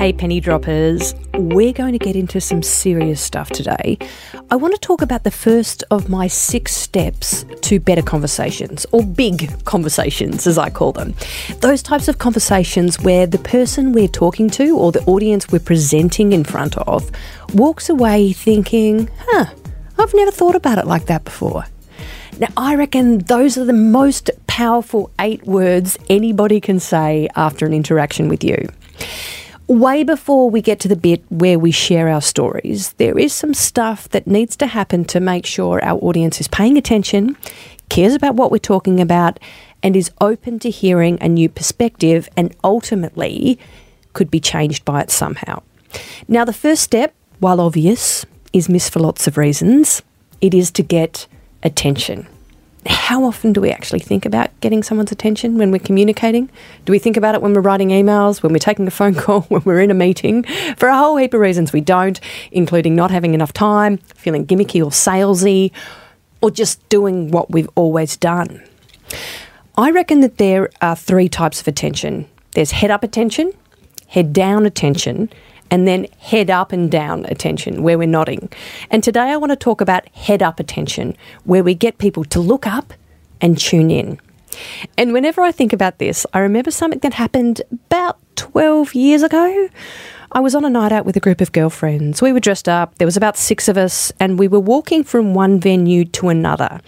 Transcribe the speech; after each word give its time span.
Hey, 0.00 0.14
penny 0.14 0.40
droppers, 0.40 1.14
we're 1.34 1.74
going 1.74 1.92
to 1.92 1.98
get 1.98 2.16
into 2.16 2.40
some 2.40 2.62
serious 2.62 3.20
stuff 3.20 3.50
today. 3.50 3.98
I 4.50 4.56
want 4.56 4.72
to 4.72 4.80
talk 4.80 5.02
about 5.02 5.24
the 5.24 5.30
first 5.30 5.84
of 5.90 6.08
my 6.08 6.26
six 6.26 6.74
steps 6.74 7.44
to 7.60 7.78
better 7.78 8.00
conversations, 8.00 8.86
or 8.92 9.04
big 9.04 9.62
conversations, 9.66 10.46
as 10.46 10.56
I 10.56 10.70
call 10.70 10.92
them. 10.92 11.12
Those 11.58 11.82
types 11.82 12.08
of 12.08 12.16
conversations 12.16 12.98
where 12.98 13.26
the 13.26 13.40
person 13.40 13.92
we're 13.92 14.08
talking 14.08 14.48
to 14.52 14.74
or 14.78 14.90
the 14.90 15.04
audience 15.04 15.52
we're 15.52 15.58
presenting 15.58 16.32
in 16.32 16.44
front 16.44 16.78
of 16.78 17.10
walks 17.52 17.90
away 17.90 18.32
thinking, 18.32 19.10
huh, 19.18 19.52
I've 19.98 20.14
never 20.14 20.30
thought 20.30 20.54
about 20.54 20.78
it 20.78 20.86
like 20.86 21.04
that 21.08 21.24
before. 21.24 21.66
Now, 22.38 22.48
I 22.56 22.74
reckon 22.74 23.18
those 23.18 23.58
are 23.58 23.66
the 23.66 23.74
most 23.74 24.30
powerful 24.46 25.10
eight 25.20 25.44
words 25.44 25.98
anybody 26.08 26.58
can 26.58 26.80
say 26.80 27.28
after 27.36 27.66
an 27.66 27.74
interaction 27.74 28.30
with 28.30 28.42
you 28.42 28.66
way 29.72 30.02
before 30.02 30.50
we 30.50 30.60
get 30.60 30.80
to 30.80 30.88
the 30.88 30.96
bit 30.96 31.22
where 31.28 31.58
we 31.58 31.70
share 31.70 32.08
our 32.08 32.20
stories, 32.20 32.92
there 32.94 33.18
is 33.18 33.32
some 33.32 33.54
stuff 33.54 34.08
that 34.08 34.26
needs 34.26 34.56
to 34.56 34.66
happen 34.66 35.04
to 35.04 35.20
make 35.20 35.46
sure 35.46 35.82
our 35.84 35.98
audience 36.00 36.40
is 36.40 36.48
paying 36.48 36.76
attention, 36.76 37.36
cares 37.88 38.14
about 38.14 38.34
what 38.34 38.50
we're 38.50 38.58
talking 38.58 39.00
about, 39.00 39.38
and 39.82 39.96
is 39.96 40.10
open 40.20 40.58
to 40.58 40.70
hearing 40.70 41.18
a 41.20 41.28
new 41.28 41.48
perspective 41.48 42.28
and 42.36 42.54
ultimately 42.64 43.58
could 44.12 44.30
be 44.30 44.40
changed 44.40 44.84
by 44.84 45.00
it 45.00 45.10
somehow. 45.10 45.62
Now, 46.26 46.44
the 46.44 46.52
first 46.52 46.82
step, 46.82 47.14
while 47.38 47.60
obvious, 47.60 48.26
is 48.52 48.68
missed 48.68 48.92
for 48.92 49.00
lots 49.00 49.26
of 49.26 49.36
reasons. 49.36 50.02
It 50.40 50.52
is 50.52 50.70
to 50.72 50.82
get 50.82 51.26
attention 51.62 52.26
how 52.86 53.24
often 53.24 53.52
do 53.52 53.60
we 53.60 53.70
actually 53.70 53.98
think 53.98 54.24
about 54.24 54.48
getting 54.60 54.82
someone's 54.82 55.12
attention 55.12 55.58
when 55.58 55.70
we're 55.70 55.78
communicating? 55.78 56.48
Do 56.86 56.92
we 56.92 56.98
think 56.98 57.16
about 57.16 57.34
it 57.34 57.42
when 57.42 57.52
we're 57.52 57.60
writing 57.60 57.90
emails, 57.90 58.42
when 58.42 58.52
we're 58.52 58.58
taking 58.58 58.86
a 58.86 58.90
phone 58.90 59.14
call, 59.16 59.42
when 59.42 59.62
we're 59.64 59.80
in 59.80 59.90
a 59.90 59.94
meeting? 59.94 60.44
For 60.76 60.88
a 60.88 60.96
whole 60.96 61.16
heap 61.16 61.34
of 61.34 61.40
reasons 61.40 61.72
we 61.72 61.80
don't, 61.80 62.18
including 62.50 62.94
not 62.94 63.10
having 63.10 63.34
enough 63.34 63.52
time, 63.52 63.98
feeling 64.14 64.46
gimmicky 64.46 64.82
or 64.82 64.90
salesy, 64.90 65.72
or 66.40 66.50
just 66.50 66.86
doing 66.88 67.30
what 67.30 67.50
we've 67.50 67.68
always 67.74 68.16
done. 68.16 68.62
I 69.76 69.90
reckon 69.90 70.20
that 70.20 70.38
there 70.38 70.70
are 70.80 70.96
three 70.96 71.28
types 71.28 71.60
of 71.60 71.68
attention 71.68 72.28
there's 72.52 72.72
head 72.72 72.90
up 72.90 73.04
attention, 73.04 73.52
head 74.08 74.32
down 74.32 74.66
attention, 74.66 75.30
and 75.70 75.86
then 75.86 76.06
head 76.18 76.50
up 76.50 76.72
and 76.72 76.90
down 76.90 77.24
attention, 77.26 77.82
where 77.82 77.98
we're 77.98 78.06
nodding. 78.06 78.50
And 78.90 79.02
today 79.02 79.30
I 79.30 79.36
want 79.36 79.50
to 79.50 79.56
talk 79.56 79.80
about 79.80 80.08
head 80.08 80.42
up 80.42 80.60
attention, 80.60 81.16
where 81.44 81.62
we 81.62 81.74
get 81.74 81.98
people 81.98 82.24
to 82.24 82.40
look 82.40 82.66
up 82.66 82.92
and 83.40 83.56
tune 83.56 83.90
in. 83.90 84.20
And 84.96 85.12
whenever 85.12 85.42
I 85.42 85.52
think 85.52 85.72
about 85.72 85.98
this, 85.98 86.26
I 86.32 86.40
remember 86.40 86.70
something 86.70 87.00
that 87.00 87.14
happened 87.14 87.62
about 87.70 88.18
12 88.36 88.94
years 88.94 89.22
ago. 89.22 89.68
I 90.32 90.38
was 90.38 90.54
on 90.54 90.64
a 90.64 90.70
night 90.70 90.92
out 90.92 91.04
with 91.04 91.16
a 91.16 91.20
group 91.20 91.40
of 91.40 91.50
girlfriends. 91.50 92.22
We 92.22 92.32
were 92.32 92.38
dressed 92.38 92.68
up, 92.68 92.96
there 92.98 93.06
was 93.06 93.16
about 93.16 93.36
six 93.36 93.66
of 93.66 93.76
us, 93.76 94.12
and 94.20 94.38
we 94.38 94.46
were 94.46 94.60
walking 94.60 95.02
from 95.02 95.34
one 95.34 95.58
venue 95.58 96.04
to 96.04 96.28
another. 96.28 96.80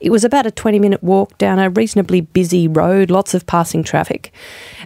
It 0.00 0.08
was 0.08 0.24
about 0.24 0.46
a 0.46 0.50
20 0.50 0.78
minute 0.78 1.02
walk 1.02 1.36
down 1.36 1.58
a 1.58 1.68
reasonably 1.68 2.22
busy 2.22 2.68
road, 2.68 3.10
lots 3.10 3.34
of 3.34 3.46
passing 3.46 3.84
traffic. 3.84 4.32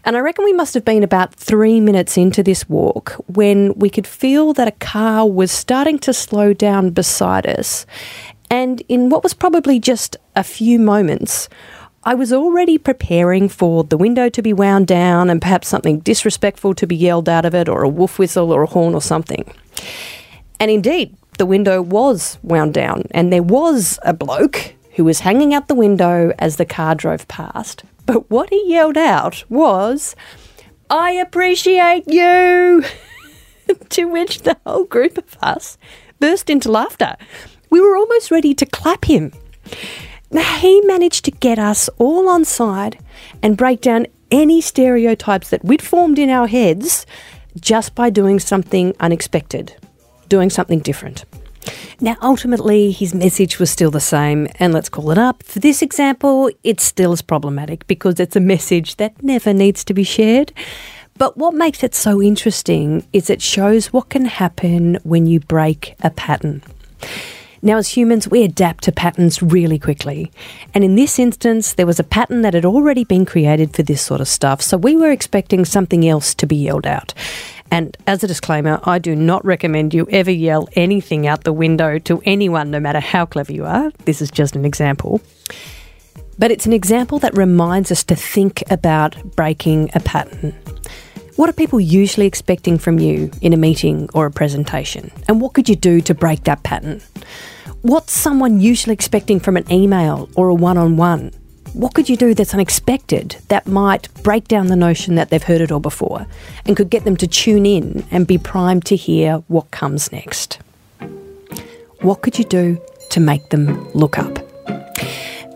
And 0.04 0.16
I 0.16 0.20
reckon 0.20 0.44
we 0.44 0.52
must 0.52 0.74
have 0.74 0.84
been 0.84 1.04
about 1.04 1.36
three 1.36 1.78
minutes 1.78 2.16
into 2.16 2.42
this 2.42 2.68
walk 2.68 3.12
when 3.28 3.74
we 3.74 3.88
could 3.88 4.08
feel 4.08 4.52
that 4.54 4.66
a 4.66 4.72
car 4.72 5.28
was 5.28 5.52
starting 5.52 6.00
to 6.00 6.12
slow 6.12 6.52
down 6.52 6.90
beside 6.90 7.46
us. 7.46 7.86
And 8.50 8.82
in 8.88 9.08
what 9.10 9.22
was 9.22 9.34
probably 9.34 9.78
just 9.78 10.16
a 10.34 10.42
few 10.42 10.80
moments, 10.80 11.48
I 12.02 12.14
was 12.14 12.32
already 12.32 12.78
preparing 12.78 13.50
for 13.50 13.84
the 13.84 13.98
window 13.98 14.30
to 14.30 14.40
be 14.40 14.54
wound 14.54 14.86
down 14.86 15.28
and 15.28 15.40
perhaps 15.40 15.68
something 15.68 16.00
disrespectful 16.00 16.74
to 16.76 16.86
be 16.86 16.96
yelled 16.96 17.28
out 17.28 17.44
of 17.44 17.54
it, 17.54 17.68
or 17.68 17.82
a 17.82 17.90
wolf 17.90 18.18
whistle 18.18 18.52
or 18.52 18.62
a 18.62 18.66
horn 18.66 18.94
or 18.94 19.02
something. 19.02 19.52
And 20.58 20.70
indeed, 20.70 21.14
the 21.36 21.44
window 21.44 21.82
was 21.82 22.38
wound 22.42 22.72
down, 22.72 23.04
and 23.10 23.30
there 23.30 23.42
was 23.42 23.98
a 24.02 24.14
bloke 24.14 24.74
who 24.92 25.04
was 25.04 25.20
hanging 25.20 25.52
out 25.52 25.68
the 25.68 25.74
window 25.74 26.32
as 26.38 26.56
the 26.56 26.64
car 26.64 26.94
drove 26.94 27.28
past. 27.28 27.84
But 28.06 28.30
what 28.30 28.48
he 28.48 28.64
yelled 28.66 28.96
out 28.96 29.44
was, 29.50 30.16
I 30.88 31.10
appreciate 31.12 32.04
you! 32.08 32.82
to 33.90 34.04
which 34.06 34.40
the 34.40 34.56
whole 34.64 34.84
group 34.84 35.18
of 35.18 35.36
us 35.42 35.76
burst 36.18 36.48
into 36.48 36.72
laughter. 36.72 37.16
We 37.68 37.78
were 37.78 37.94
almost 37.94 38.30
ready 38.30 38.54
to 38.54 38.64
clap 38.64 39.04
him. 39.04 39.32
He 40.32 40.80
managed 40.82 41.24
to 41.24 41.30
get 41.30 41.58
us 41.58 41.88
all 41.96 42.28
on 42.28 42.44
side 42.44 42.98
and 43.42 43.56
break 43.56 43.80
down 43.80 44.06
any 44.30 44.60
stereotypes 44.60 45.48
that 45.50 45.64
we'd 45.64 45.82
formed 45.82 46.18
in 46.18 46.28
our 46.28 46.46
heads 46.46 47.06
just 47.58 47.94
by 47.94 48.10
doing 48.10 48.38
something 48.38 48.94
unexpected, 49.00 49.74
doing 50.28 50.50
something 50.50 50.80
different. 50.80 51.24
Now, 52.00 52.16
ultimately, 52.22 52.90
his 52.90 53.14
message 53.14 53.58
was 53.58 53.70
still 53.70 53.90
the 53.90 54.00
same, 54.00 54.48
and 54.58 54.72
let's 54.72 54.88
call 54.88 55.10
it 55.10 55.18
up. 55.18 55.42
For 55.42 55.58
this 55.58 55.82
example, 55.82 56.50
it's 56.62 56.84
still 56.84 57.12
as 57.12 57.22
problematic 57.22 57.86
because 57.86 58.20
it's 58.20 58.36
a 58.36 58.40
message 58.40 58.96
that 58.96 59.22
never 59.22 59.52
needs 59.52 59.82
to 59.84 59.94
be 59.94 60.04
shared. 60.04 60.52
But 61.18 61.36
what 61.36 61.54
makes 61.54 61.82
it 61.82 61.94
so 61.94 62.22
interesting 62.22 63.06
is 63.12 63.28
it 63.28 63.42
shows 63.42 63.92
what 63.92 64.08
can 64.08 64.24
happen 64.24 64.98
when 65.02 65.26
you 65.26 65.40
break 65.40 65.94
a 66.00 66.10
pattern. 66.10 66.62
Now, 67.62 67.76
as 67.76 67.88
humans, 67.88 68.28
we 68.28 68.42
adapt 68.42 68.84
to 68.84 68.92
patterns 68.92 69.42
really 69.42 69.78
quickly. 69.78 70.32
And 70.72 70.82
in 70.82 70.96
this 70.96 71.18
instance, 71.18 71.74
there 71.74 71.86
was 71.86 72.00
a 72.00 72.04
pattern 72.04 72.40
that 72.42 72.54
had 72.54 72.64
already 72.64 73.04
been 73.04 73.26
created 73.26 73.74
for 73.74 73.82
this 73.82 74.00
sort 74.00 74.22
of 74.22 74.28
stuff. 74.28 74.62
So 74.62 74.78
we 74.78 74.96
were 74.96 75.10
expecting 75.10 75.66
something 75.66 76.08
else 76.08 76.34
to 76.36 76.46
be 76.46 76.56
yelled 76.56 76.86
out. 76.86 77.12
And 77.70 77.96
as 78.06 78.24
a 78.24 78.26
disclaimer, 78.26 78.80
I 78.84 78.98
do 78.98 79.14
not 79.14 79.44
recommend 79.44 79.92
you 79.92 80.08
ever 80.10 80.30
yell 80.30 80.68
anything 80.74 81.26
out 81.26 81.44
the 81.44 81.52
window 81.52 81.98
to 81.98 82.22
anyone, 82.24 82.70
no 82.70 82.80
matter 82.80 83.00
how 83.00 83.26
clever 83.26 83.52
you 83.52 83.66
are. 83.66 83.90
This 84.06 84.22
is 84.22 84.30
just 84.30 84.56
an 84.56 84.64
example. 84.64 85.20
But 86.38 86.50
it's 86.50 86.64
an 86.64 86.72
example 86.72 87.18
that 87.18 87.36
reminds 87.36 87.92
us 87.92 88.02
to 88.04 88.16
think 88.16 88.62
about 88.70 89.36
breaking 89.36 89.90
a 89.94 90.00
pattern. 90.00 90.54
What 91.40 91.48
are 91.48 91.54
people 91.54 91.80
usually 91.80 92.26
expecting 92.26 92.76
from 92.76 92.98
you 92.98 93.30
in 93.40 93.54
a 93.54 93.56
meeting 93.56 94.10
or 94.12 94.26
a 94.26 94.30
presentation? 94.30 95.10
And 95.26 95.40
what 95.40 95.54
could 95.54 95.70
you 95.70 95.74
do 95.74 96.02
to 96.02 96.12
break 96.12 96.44
that 96.44 96.62
pattern? 96.64 97.00
What's 97.80 98.12
someone 98.12 98.60
usually 98.60 98.92
expecting 98.92 99.40
from 99.40 99.56
an 99.56 99.64
email 99.72 100.28
or 100.36 100.50
a 100.50 100.54
one 100.54 100.76
on 100.76 100.98
one? 100.98 101.30
What 101.72 101.94
could 101.94 102.10
you 102.10 102.18
do 102.18 102.34
that's 102.34 102.52
unexpected 102.52 103.38
that 103.48 103.66
might 103.66 104.12
break 104.22 104.48
down 104.48 104.66
the 104.66 104.76
notion 104.76 105.14
that 105.14 105.30
they've 105.30 105.42
heard 105.42 105.62
it 105.62 105.72
all 105.72 105.80
before 105.80 106.26
and 106.66 106.76
could 106.76 106.90
get 106.90 107.04
them 107.04 107.16
to 107.16 107.26
tune 107.26 107.64
in 107.64 108.04
and 108.10 108.26
be 108.26 108.36
primed 108.36 108.84
to 108.84 108.94
hear 108.94 109.36
what 109.48 109.70
comes 109.70 110.12
next? 110.12 110.58
What 112.02 112.20
could 112.20 112.38
you 112.38 112.44
do 112.44 112.78
to 113.12 113.18
make 113.18 113.48
them 113.48 113.90
look 113.92 114.18
up? 114.18 114.40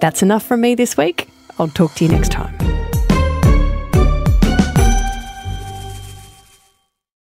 That's 0.01 0.23
enough 0.23 0.47
from 0.47 0.63
me 0.63 0.75
this 0.75 0.97
week. 0.97 1.29
I'll 1.59 1.69
talk 1.69 1.93
to 1.97 2.07
you 2.07 2.11
next 2.11 2.33
time. 2.33 2.64